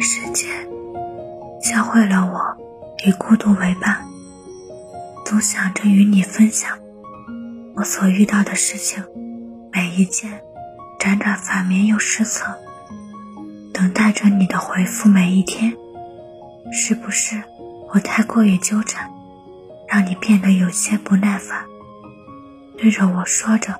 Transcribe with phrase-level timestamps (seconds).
[0.00, 0.48] 时间
[1.62, 2.56] 教会了我
[3.06, 4.04] 与孤独为伴，
[5.24, 6.76] 总想着与你分享
[7.76, 9.04] 我所遇到的事情，
[9.70, 10.40] 每一件
[10.98, 12.52] 辗转反面又失策，
[13.72, 15.08] 等待着你的回复。
[15.08, 15.72] 每一天，
[16.72, 17.40] 是不是
[17.94, 19.08] 我太过于纠缠，
[19.86, 21.64] 让你变得有些不耐烦？
[22.76, 23.76] 对着我说着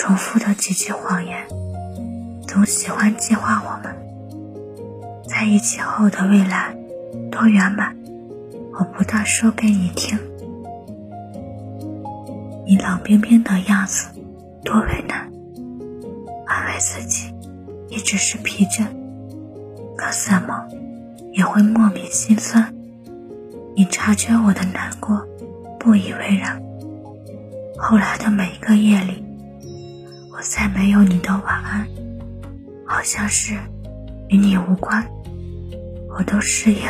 [0.00, 1.46] 重复的几句谎言，
[2.48, 3.94] 总喜欢计划我们
[5.28, 6.74] 在一起后的未来
[7.30, 7.94] 多圆满。
[8.72, 10.18] 我不大说给你听，
[12.64, 14.08] 你冷冰冰的样子
[14.64, 15.30] 多为难。
[16.46, 17.34] 安慰自己，
[17.90, 18.86] 你只是疲倦，
[19.98, 20.66] 可怎么
[21.34, 22.74] 也会莫名心酸。
[23.76, 25.26] 你察觉我的难过，
[25.78, 26.58] 不以为然。
[27.76, 29.22] 后来的每一个夜里，
[30.40, 31.86] 我再没有你的晚安，
[32.86, 33.52] 好像是
[34.30, 35.06] 与你无关，
[36.08, 36.88] 我都适应，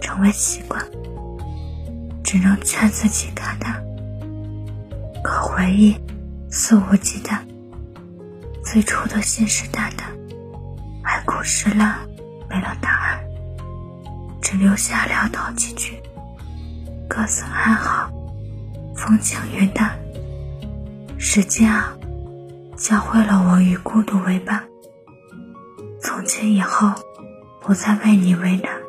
[0.00, 0.82] 成为习惯，
[2.24, 3.84] 只能劝自己看淡。
[5.22, 5.94] 可回忆
[6.48, 7.40] 肆无忌惮，
[8.64, 10.04] 最初的信誓旦旦，
[11.02, 11.98] 海枯石烂，
[12.48, 13.20] 没了答案，
[14.40, 16.00] 只留下潦倒几句，
[17.06, 18.10] 各自安好，
[18.96, 19.98] 风轻云淡。
[21.18, 21.94] 时间啊，
[22.80, 24.66] 教会了我与孤独为伴。
[26.00, 26.90] 从今以后，
[27.60, 28.79] 不再为你为难。